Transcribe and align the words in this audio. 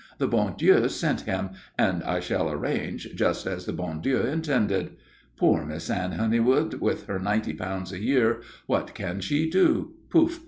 The 0.17 0.27
bon 0.27 0.55
Dieu 0.57 0.89
sent 0.89 1.21
him, 1.21 1.51
and 1.77 2.01
I 2.01 2.19
shall 2.21 2.49
arrange 2.51 3.13
just 3.13 3.45
as 3.45 3.67
the 3.67 3.71
bon 3.71 4.01
Dieu 4.01 4.21
intended. 4.21 4.97
Poor 5.37 5.63
Miss 5.63 5.91
Anne 5.91 6.13
Honeywood 6.13 6.81
with 6.81 7.05
her 7.05 7.19
ninety 7.19 7.53
pounds 7.53 7.91
a 7.91 8.01
year, 8.01 8.41
what 8.65 8.95
can 8.95 9.19
she 9.19 9.47
do? 9.47 9.93
Pouf! 10.09 10.39